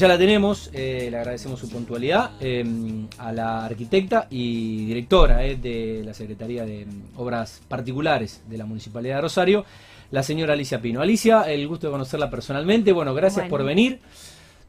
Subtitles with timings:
[0.00, 2.64] Ya la tenemos, eh, le agradecemos su puntualidad eh,
[3.18, 9.16] a la arquitecta y directora eh, de la Secretaría de Obras Particulares de la Municipalidad
[9.16, 9.66] de Rosario,
[10.10, 11.02] la señora Alicia Pino.
[11.02, 12.92] Alicia, el gusto de conocerla personalmente.
[12.92, 13.50] Bueno, gracias Bueno.
[13.50, 14.00] por venir.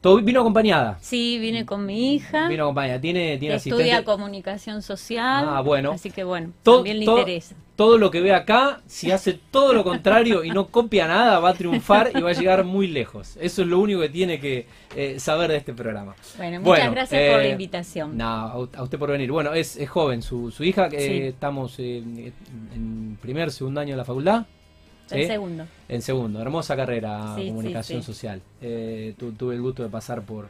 [0.02, 0.98] Todo, ¿Vino acompañada?
[1.00, 2.48] Sí, vine con mi hija.
[2.48, 3.00] Vino acompañada.
[3.00, 4.04] ¿Tiene, tiene que estudia asistente?
[4.04, 5.46] comunicación social.
[5.48, 5.92] Ah, bueno.
[5.92, 7.54] Así que bueno, To- también le to- interesa.
[7.76, 11.50] Todo lo que ve acá, si hace todo lo contrario y no copia nada, va
[11.50, 13.36] a triunfar y va a llegar muy lejos.
[13.40, 16.14] Eso es lo único que tiene que eh, saber de este programa.
[16.36, 18.16] Bueno, muchas Bueno, gracias por la eh, invitación.
[18.18, 19.30] No, a usted por venir.
[19.32, 21.18] Bueno, es, es joven su, su hija, que Sí.
[21.28, 22.32] estamos eh,
[22.74, 24.46] en primer, segundo año de la facultad.
[25.06, 25.26] ¿Sí?
[25.26, 25.64] segundo.
[25.88, 28.06] En segundo, hermosa carrera, Sí, comunicación sí.
[28.06, 28.40] social.
[28.60, 30.48] Eh, tu- tuve el gusto de pasar por,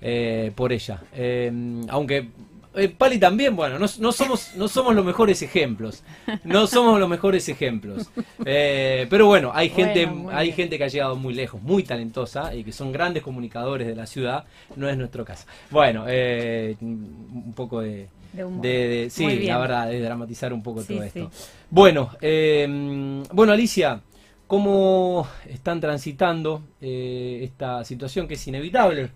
[0.00, 1.02] eh, por ella.
[1.14, 1.50] Eh,
[1.88, 2.28] aunque
[2.76, 6.02] eh, Pali también, bueno, no, no somos, no somos los mejores ejemplos.
[6.42, 8.10] No somos los mejores ejemplos.
[8.44, 10.56] Eh, pero bueno, hay gente, Bueno, hay bien.
[10.56, 14.06] gente que ha llegado muy lejos, muy talentosa y que son grandes comunicadores de la
[14.06, 14.44] ciudad.
[14.74, 15.46] No es nuestro caso.
[15.70, 18.62] Bueno, eh, un poco de, De humor.
[18.62, 21.30] de- de- sí, la verdad, de dramatizar un poco Sí, todo esto.
[21.32, 21.44] sí.
[21.70, 24.00] Bueno, eh, bueno, Alicia,
[24.46, 29.10] ¿cómo están transitando eh, esta situación que es inevitable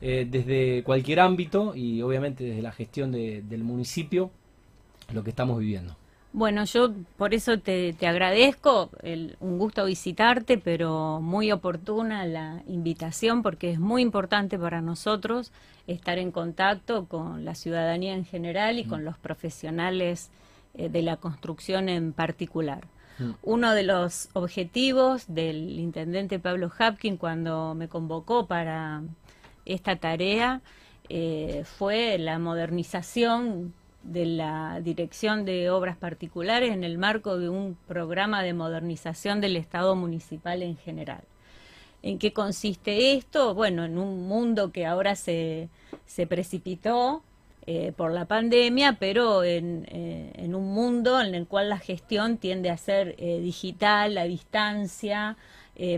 [0.00, 4.30] eh, desde cualquier ámbito y obviamente desde la gestión de- del municipio,
[5.12, 5.96] lo que estamos viviendo?
[6.34, 12.62] Bueno, yo por eso te, te agradezco, el- un gusto visitarte, pero muy oportuna la
[12.66, 15.52] invitación porque es muy importante para nosotros
[15.86, 20.30] estar en contacto con la ciudadanía en general y con los profesionales
[20.74, 22.86] eh, de la construcción en particular.
[23.18, 23.30] Mm.
[23.42, 29.02] Uno de los objetivos del intendente Pablo Hapkin cuando me convocó para
[29.66, 30.62] esta tarea
[31.10, 37.76] eh, fue la modernización de la Dirección de Obras Particulares en el marco de un
[37.86, 41.22] programa de modernización del Estado municipal en general.
[42.02, 43.54] ¿En qué consiste esto?
[43.54, 45.68] Bueno, en un mundo que ahora se,
[46.04, 47.22] se precipitó
[47.64, 52.38] eh, por la pandemia, pero en, eh, en un mundo en el cual la gestión
[52.38, 55.36] tiende a ser eh, digital, a distancia,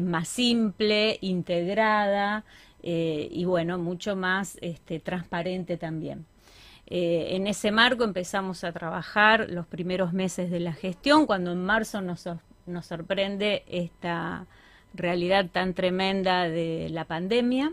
[0.00, 2.44] más simple, integrada
[2.80, 6.24] y bueno, mucho más este, transparente también.
[6.86, 11.64] Eh, en ese marco empezamos a trabajar los primeros meses de la gestión, cuando en
[11.64, 14.46] marzo nos, sor- nos sorprende esta
[14.92, 17.72] realidad tan tremenda de la pandemia.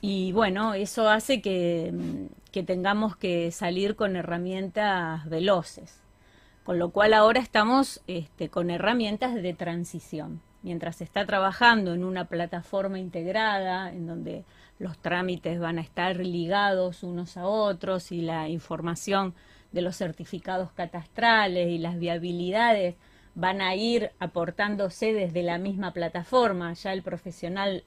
[0.00, 6.00] Y bueno, eso hace que, mm, tengamos que salir con herramientas veloces,
[6.64, 10.40] con lo cual ahora estamos este, con herramientas de transición.
[10.62, 14.44] Mientras se está trabajando en una plataforma integrada, en donde
[14.78, 19.34] los trámites van a estar ligados unos a otros y la información
[19.72, 22.96] de los certificados catastrales y las viabilidades
[23.34, 26.72] van a ir aportándose desde la misma plataforma.
[26.74, 27.84] Ya el profesional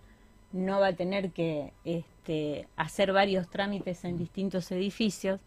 [0.52, 5.42] no va a tener que este, hacer varios trámites en distintos edificios.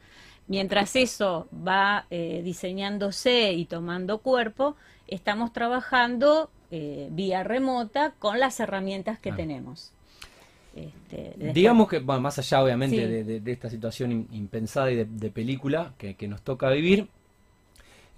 [0.48, 4.76] Mientras eso va eh, diseñándose y tomando cuerpo,
[5.06, 9.36] estamos trabajando eh, vía remota con las herramientas que Ah.
[9.36, 9.92] tenemos.
[10.74, 13.02] Este, Digamos que, bueno, más allá obviamente Sí.
[13.02, 16.68] de, de- de esta situación im- impensada y de, de película que, que nos toca
[16.70, 17.08] vivir,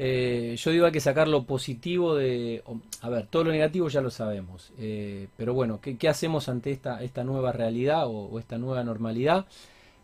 [0.01, 2.63] eh, yo digo hay que sacar lo positivo de...
[3.03, 6.71] A ver, todo lo negativo ya lo sabemos, eh, pero bueno, ¿qué, qué hacemos ante
[6.71, 9.47] esta, esta nueva realidad o, o esta nueva normalidad?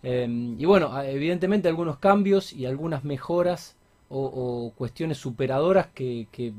[0.02, 0.26] Eh,
[0.58, 3.76] y bueno, evidentemente algunos cambios y algunas mejoras
[4.08, 6.52] o, o cuestiones superadoras que, que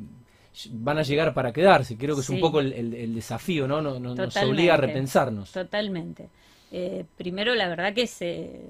[0.72, 1.98] van a llegar para quedarse.
[1.98, 3.82] Creo que es un poco el, el- el desafío, ¿no?
[3.82, 5.52] Nos, obliga a repensarnos.
[5.52, 6.30] Totalmente.
[6.72, 8.62] Eh, primero, la verdad que se,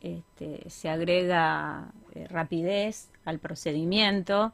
[0.00, 4.52] este, se agrega eh, rapidez al procedimiento.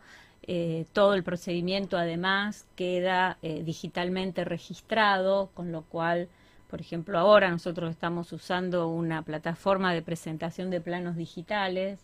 [0.50, 6.28] Eh, todo el procedimiento además queda eh, digitalmente registrado, con lo cual,
[6.70, 12.00] por ejemplo, ahora nosotros estamos usando una plataforma de presentación de planos digitales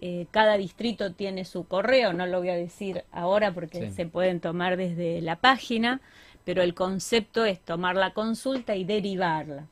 [0.00, 4.38] Eh, cada distrito tiene su correo, no lo voy a decir ahora porque se pueden
[4.38, 6.00] tomar desde la página,
[6.44, 9.66] pero el concepto es tomar la consulta y derivarla.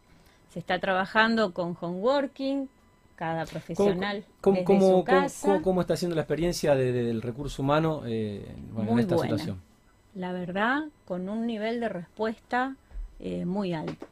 [0.53, 2.69] Se está trabajando con homeworking,
[3.15, 5.05] cada profesional ¿Cómo, cómo,
[5.63, 8.45] cómo, está haciendo la experiencia del recurso humano eh,
[8.77, 9.63] en esta situación?
[10.17, 12.75] La verdad, con un nivel de respuesta
[13.21, 14.09] eh, muy alto.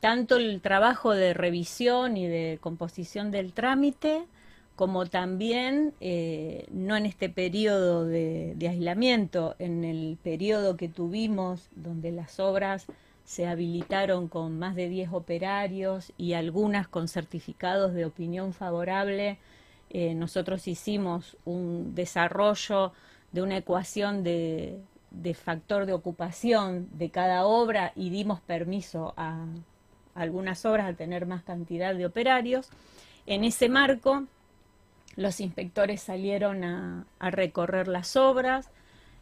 [0.00, 4.24] tanto el trabajo de revisión y de composición del trámite,
[4.76, 12.10] como también, eh, no en este periodo de, aislamiento, en el periodo que tuvimos donde
[12.10, 12.86] las obras
[13.24, 19.38] se habilitaron con más de 10 operarios y algunas con certificados de opinión favorable,
[19.90, 22.92] eh, nosotros hicimos un desarrollo
[23.30, 24.80] de una ecuación de,
[25.12, 29.46] de, factor de ocupación de cada obra y dimos permiso a
[30.14, 32.68] algunas obras a tener más cantidad de operarios.
[33.26, 34.24] En ese marco,
[35.16, 38.70] los inspectores salieron a, recorrer las obras,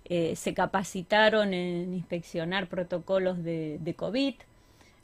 [0.05, 4.35] eh, se capacitaron en inspeccionar protocolos de, COVID.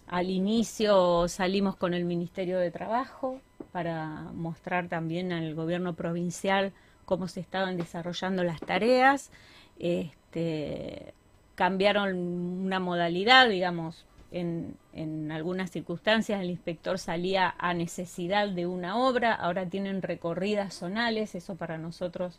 [0.06, 3.40] Al inicio salimos con el Ministerio de Trabajo
[3.72, 6.72] para mostrar también al gobierno provincial
[7.04, 9.30] cómo se estaban desarrollando las tareas.
[9.78, 11.12] Este,
[11.54, 18.98] cambiaron una modalidad, digamos, en, en, algunas circunstancias el inspector salía a necesidad de una
[18.98, 22.38] obra, ahora tienen recorridas zonales, eso para nosotros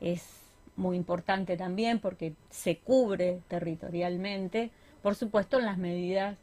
[0.00, 0.44] es
[0.76, 4.70] muy importante también porque se cubre territorialmente,
[5.02, 6.38] por supuesto en las medidas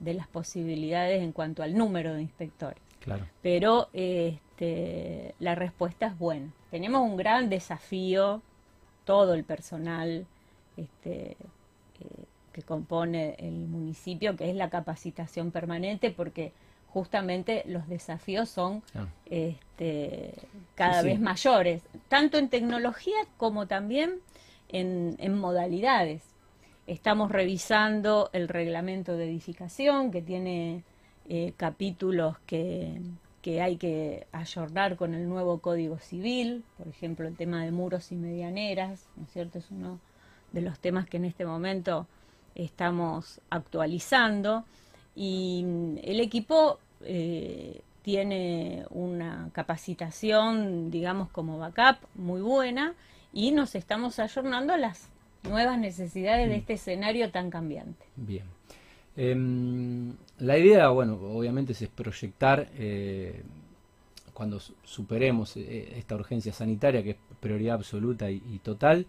[0.00, 2.82] de las posibilidades en cuanto al número de inspectores.
[3.00, 3.26] Claro.
[3.42, 6.52] Pero este, la respuesta es buena.
[6.70, 8.42] Tenemos un gran desafío,
[9.04, 10.26] todo el personal
[10.76, 11.36] este,
[12.52, 16.52] que compone el municipio, que es la capacitación permanente, porque
[16.88, 19.06] justamente los desafíos son ah.
[19.26, 20.34] este,
[20.74, 24.16] cada vez mayores, tanto en tecnología como también
[24.68, 26.22] en, modalidades.
[26.86, 30.82] Estamos revisando el reglamento de edificación, que tiene
[31.28, 33.00] eh, capítulos que,
[33.42, 38.10] que hay que ayornar con el nuevo Código Civil, por ejemplo, el tema de muros
[38.12, 39.58] y medianeras, ¿no es cierto?
[39.58, 40.00] Es uno
[40.52, 42.06] de los temas que en este momento
[42.64, 44.64] estamos actualizando
[45.16, 45.64] y
[46.02, 52.94] el equipo eh, tiene una capacitación, digamos, como backup muy buena
[53.32, 55.08] y nos estamos ayornando a las
[55.42, 56.58] nuevas necesidades de mm.
[56.58, 58.04] este escenario tan cambiante.
[58.16, 58.44] Bien.
[59.16, 63.42] Em, la idea, bueno, obviamente es proyectar eh,
[64.32, 69.06] cuando superemos eh, esta urgencia sanitaria, que es prioridad absoluta y, total,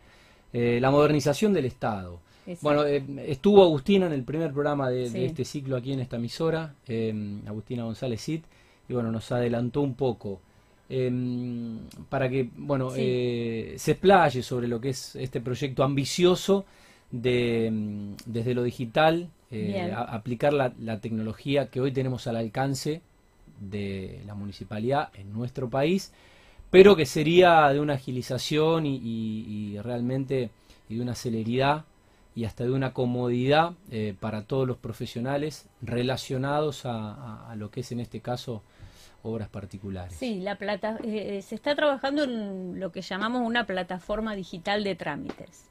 [0.53, 2.19] la modernización del Estado.
[2.61, 6.73] Bueno, eh, estuvo Agustina en el primer programa de, este ciclo aquí en esta emisora,
[6.88, 8.41] em, Agustina González Cid,
[8.89, 10.41] y bueno, nos adelantó un poco.
[10.89, 11.79] Em,
[12.09, 16.65] para que, bueno, eh, se explaye sobre lo que es este proyecto ambicioso
[17.11, 23.01] de em, desde lo digital, eh, aplicar la, tecnología que hoy tenemos al alcance
[23.60, 26.12] de la municipalidad en nuestro país,
[26.71, 30.50] pero que sería de una agilización y, y realmente
[30.89, 31.86] y de una celeridad
[32.35, 37.91] y hasta de una comodidad eh, para todos los profesionales relacionados a, lo que es
[37.91, 38.63] en este caso
[39.23, 40.15] obras particulares.
[40.17, 44.83] Sí, la plata, eh, eh, se está trabajando en lo que llamamos una plataforma digital
[44.83, 45.67] de trámites.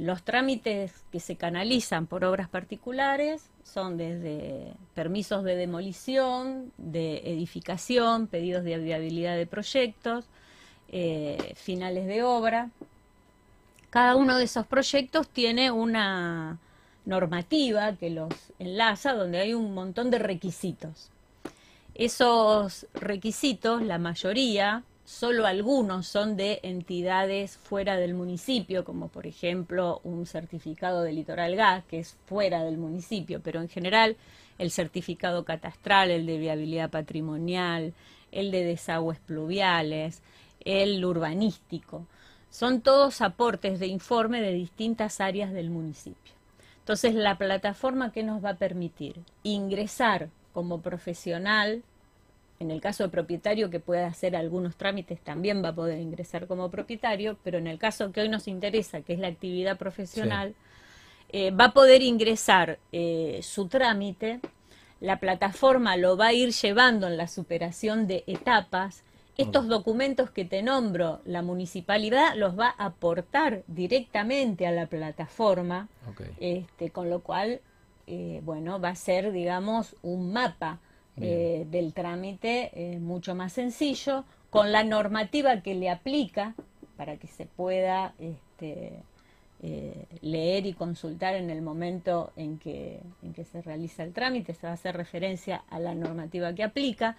[0.00, 8.26] los trámites que se canalizan por obras particulares son desde permisos de demolición, de edificación,
[8.26, 10.26] pedidos de viabilidad de proyectos,
[11.54, 12.70] finales de obra,
[13.90, 16.58] cada uno de esos proyectos tiene una
[17.04, 21.10] normativa que los enlaza donde hay un montón de requisitos.
[21.94, 30.00] Esos requisitos, la mayoría, solo algunos son de entidades fuera del municipio, como por ejemplo
[30.04, 34.16] un certificado de litoral gas, que es fuera del municipio, pero en general
[34.58, 37.92] el certificado catastral, el de viabilidad patrimonial,
[38.30, 40.22] el de desagües pluviales,
[40.64, 42.06] el urbanístico.
[42.50, 46.34] Son todos aportes de informe de distintas áreas del municipio.
[46.80, 51.82] Entonces, la plataforma que nos va a permitir ingresar como profesional
[52.60, 56.46] en el caso de propietario que pueda hacer algunos trámites también va a poder ingresar
[56.46, 60.54] como propietario, pero en el caso que hoy nos interesa, que es la actividad profesional,
[61.30, 64.40] eh, va a poder ingresar eh, su trámite,
[65.00, 69.04] la plataforma lo va a ir llevando en la superación de etapas,
[69.40, 75.88] estos documentos que te nombro, la municipalidad los va a aportar directamente a la plataforma,
[76.38, 77.60] este, con lo cual,
[78.06, 80.78] eh, bueno, va a ser, digamos, un mapa
[81.16, 86.54] eh, del trámite eh, mucho más sencillo, con la normativa que le aplica
[86.96, 89.02] para que se pueda este,
[90.22, 94.66] leer y consultar en el momento en que, en que se realiza el trámite, se
[94.66, 97.16] va a hacer referencia a la normativa que aplica,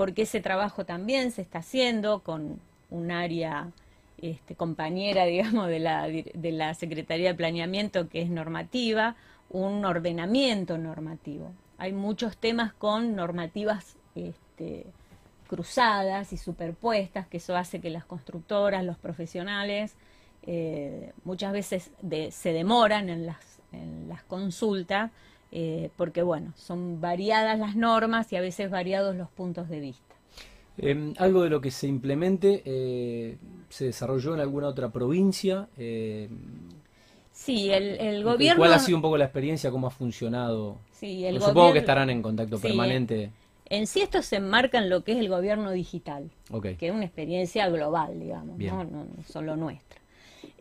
[0.00, 3.68] porque ese trabajo también se está haciendo con un área
[4.22, 9.14] este, compañera, digamos, de la, de la Secretaría de Planeamiento que es normativa,
[9.50, 11.52] un ordenamiento normativo.
[11.76, 14.86] Hay muchos temas con normativas este,
[15.48, 19.96] cruzadas y superpuestas, que eso hace que las constructoras, los profesionales,
[20.46, 21.90] eh, muchas veces
[22.30, 25.10] se demoran en las, en las consultas,
[25.52, 30.14] eh, porque bueno, son variadas las normas y a veces variados los puntos de vista.
[30.78, 33.36] Em, algo de lo que se implemente eh,
[33.68, 35.68] se desarrolló en alguna otra provincia.
[37.32, 38.58] Sí, el, gobierno...
[38.58, 39.70] ¿Cuál ha sido un poco la experiencia?
[39.70, 40.76] ¿Cómo ha funcionado?
[40.92, 43.30] Sí, el Supongo que estarán en contacto permanente.
[43.70, 46.30] En sí esto se enmarca en lo que es el gobierno digital,
[46.78, 48.84] que es una experiencia global, digamos, ¿no?
[48.84, 50.00] No, solo nuestra.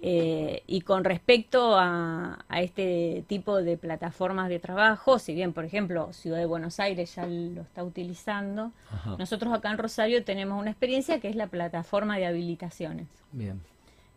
[0.02, 6.14] Eh, y con respecto a, este tipo de plataformas de trabajo, si bien, por ejemplo,
[6.14, 8.72] Ciudad de Buenos Aires ya lo está utilizando,
[9.18, 13.08] nosotros acá en Rosario tenemos una experiencia que es la plataforma de habilitaciones.
[13.32, 13.60] Bien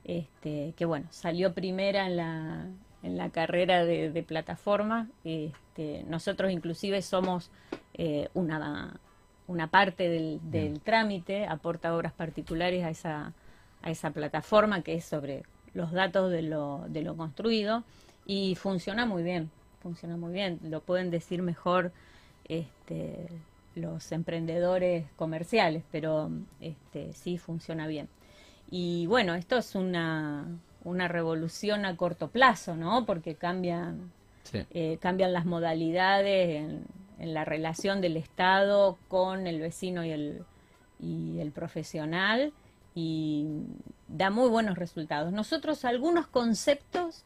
[0.05, 2.67] este, que bueno, salió primera en la,
[3.03, 5.09] en la carrera de, plataforma.
[5.25, 7.51] Este, nosotros inclusive somos
[7.95, 8.95] eh, una,
[9.47, 13.33] una parte del, del trámite, aporta obras particulares a esa,
[13.83, 17.85] a esa plataforma que es sobre los datos de lo, de lo construido
[18.27, 19.51] y funciona muy bien,
[19.83, 21.93] funciona muy bien, lo pueden decir mejor
[22.47, 23.29] este,
[23.75, 28.09] los emprendedores comerciales, pero este, sí funciona bien.
[28.71, 30.47] Y bueno, esto es una,
[30.85, 33.05] una revolución a corto plazo, ¿no?
[33.05, 34.13] Porque cambian,
[34.53, 36.85] eh, cambian las modalidades en,
[37.19, 40.45] en, la relación del Estado con el vecino y el,
[41.01, 42.53] y el profesional
[42.95, 43.47] y
[44.09, 45.33] da muy buenos resultados.
[45.33, 47.25] Nosotros algunos conceptos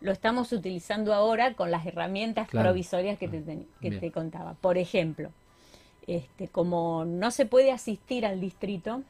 [0.00, 4.54] lo estamos utilizando ahora con las herramientas provisorias que, te, que te contaba.
[4.54, 5.30] Por ejemplo,
[6.06, 9.02] este, como no se puede asistir al distrito,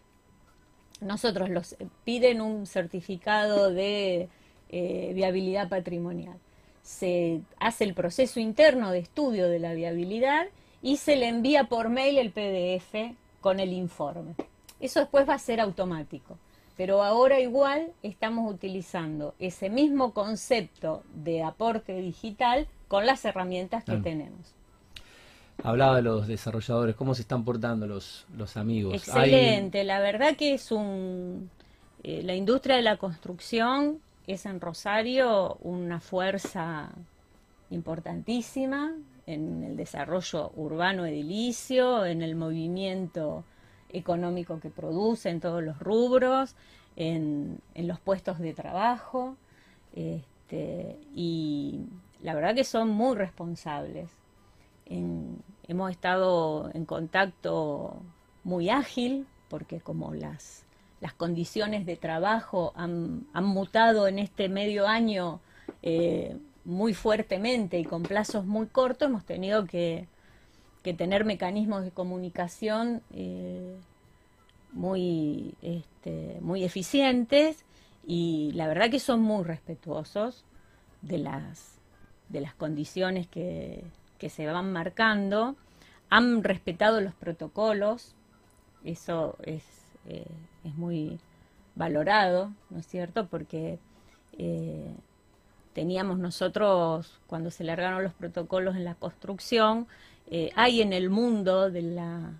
[1.00, 4.28] nosotros los piden un certificado de
[4.68, 6.36] eh, viabilidad patrimonial.
[6.82, 10.46] Se hace el proceso interno de estudio de la viabilidad
[10.82, 14.34] y se le envía por mail el PDF con el informe.
[14.82, 16.36] Eso después va a ser automático.
[16.76, 23.96] Pero ahora igual estamos utilizando ese mismo concepto de aporte digital con las herramientas que
[23.96, 24.54] tenemos.
[25.62, 28.94] Hablaba de los desarrolladores, cómo se están portando los, los amigos.
[28.94, 31.50] Excelente, la verdad que es un...
[32.02, 36.90] Eh, la industria de la construcción es en Rosario una fuerza
[37.70, 38.92] importantísima
[39.26, 43.44] en el desarrollo urbano edilicio, en el movimiento
[43.92, 46.56] económico que produce en todos los rubros,
[46.96, 49.36] en, los puestos de trabajo,
[49.94, 51.86] este, y
[52.22, 54.10] la verdad que son muy responsables.
[55.68, 58.02] Hemos estado en contacto
[58.44, 60.64] muy ágil, porque como las,
[61.00, 65.40] las condiciones de trabajo han, mutado en este medio año
[65.82, 70.06] eh, muy fuertemente y con plazos muy cortos, hemos tenido que,
[70.82, 73.76] tener mecanismos de comunicación eh,
[74.72, 77.64] muy, este, muy eficientes
[78.06, 80.44] y la verdad que son muy respetuosos
[81.02, 81.78] de las,
[82.28, 83.84] de las condiciones que,
[84.18, 85.56] que se van marcando,
[86.10, 88.14] han respetado los protocolos,
[88.84, 89.64] eso es,
[90.06, 90.26] eh,
[90.64, 91.18] es muy
[91.74, 93.26] valorado, ¿no es cierto?
[93.28, 93.78] Porque
[94.38, 94.94] eh,
[95.72, 99.86] teníamos nosotros, cuando se largaron los protocolos en la construcción,
[100.30, 102.32] eh, hay en el mundo de la,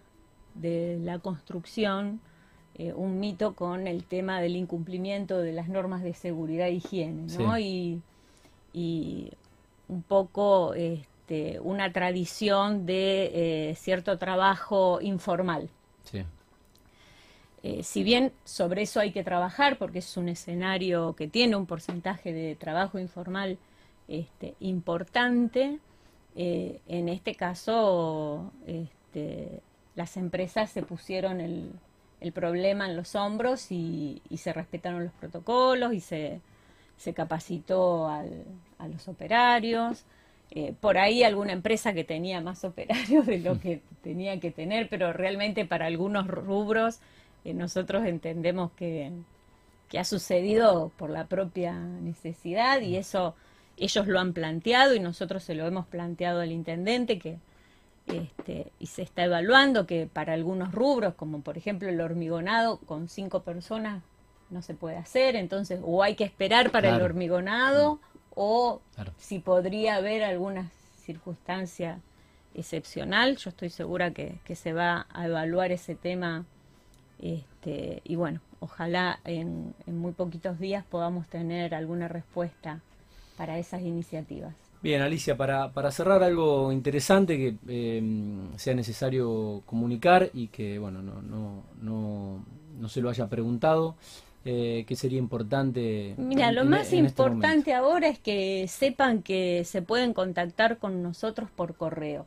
[0.54, 2.20] de la construcción
[2.96, 7.56] un mito con el tema del incumplimiento de las normas de seguridad e higiene, ¿no?
[7.56, 8.00] Y,
[8.72, 9.30] y,
[9.88, 15.68] un poco este, una tradición de eh, cierto trabajo informal.
[17.64, 21.66] Eh, si bien sobre eso hay que trabajar, porque es un escenario que tiene un
[21.66, 23.56] porcentaje de trabajo informal
[24.08, 25.78] este, importante,
[26.34, 29.60] eh, en este caso este,
[29.94, 31.72] las empresas se pusieron el,
[32.32, 36.40] problema en los hombros y, se respetaron los protocolos y se,
[37.14, 38.22] capacitó a
[38.88, 40.04] los operarios.
[40.54, 44.88] Eh, por ahí alguna empresa que tenía más operarios de lo que tenía que tener,
[44.88, 47.00] pero realmente para algunos rubros
[47.44, 49.10] eh, nosotros entendemos que
[49.98, 53.34] ha sucedido por la propia necesidad y eso
[53.76, 57.38] ellos lo han planteado y nosotros se lo hemos planteado al intendente que
[58.06, 63.08] este, y se está evaluando que para algunos rubros, como por ejemplo el hormigonado, con
[63.08, 64.02] cinco personas
[64.50, 68.00] no se puede hacer, entonces o hay que esperar para el hormigonado
[68.34, 68.80] o
[69.18, 70.70] si podría haber alguna
[71.04, 72.00] circunstancia
[72.54, 76.44] excepcional, yo estoy segura que, que se va a evaluar ese tema
[77.20, 82.80] este, y bueno, ojalá en, en muy poquitos días podamos tener alguna respuesta
[83.36, 84.54] para esas iniciativas.
[84.82, 88.02] Bien, Alicia, para, para cerrar algo interesante que eh,
[88.56, 92.44] sea necesario comunicar y que bueno no, no, no,
[92.80, 93.94] no se lo haya preguntado,
[94.44, 96.16] eh, ¿qué sería importante?
[96.16, 100.78] Mira, lo en- más en este importante ahora es que sepan que se pueden contactar
[100.78, 102.26] con nosotros por correo.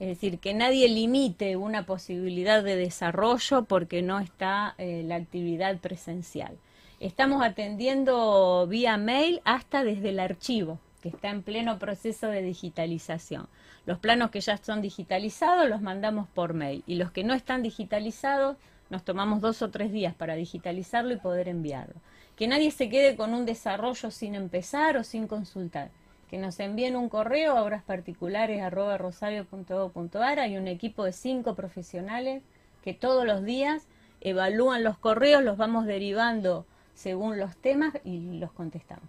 [0.00, 5.78] Es decir, que nadie limite una posibilidad de desarrollo porque no está eh, la actividad
[5.80, 6.58] presencial.
[6.98, 13.48] Estamos atendiendo vía mail hasta desde el archivo, que está en pleno proceso de digitalización.
[13.84, 17.62] Los planos que ya son digitalizados los mandamos por mail y los que no están
[17.62, 18.56] digitalizados
[18.88, 21.96] nos tomamos dos o tres días para digitalizarlo y poder enviarlo.
[22.34, 25.90] Que nadie se quede con un desarrollo sin empezar o sin consultar.
[26.30, 30.38] Que nos envíen un correo a obrasparticulares.rosario.gov.ar.
[30.38, 32.42] Hay un equipo de cinco profesionales
[32.82, 33.86] que todos los días
[34.22, 36.64] evalúan los correos, los vamos derivando
[36.96, 39.06] según los temas y los contestamos.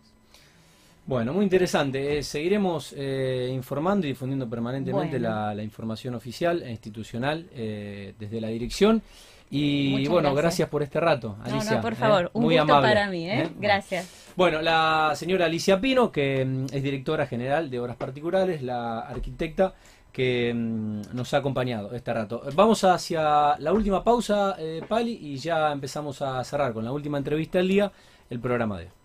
[1.07, 2.17] Bueno, muy interesante.
[2.17, 5.29] Eh, seguiremos eh, informando y difundiendo permanentemente Bueno.
[5.29, 9.01] la, la información oficial e institucional eh, desde la dirección.
[9.49, 10.43] Y Muchas bueno, gracias.
[10.43, 10.69] gracias.
[10.69, 11.75] por este rato, Alicia.
[11.77, 13.25] no, por favor, un muy gusto amable, para mí.
[13.57, 14.33] Gracias.
[14.35, 19.73] Bueno, la señora Alicia Pino, que mm, es directora general de Obras Particulares, la arquitecta
[20.17, 22.41] que mm, nos ha acompañado este rato.
[22.55, 27.19] Vamos hacia la última pausa, eh, Pali, y ya empezamos a cerrar con la última
[27.19, 27.91] entrevista del día,
[28.31, 28.97] el programa de.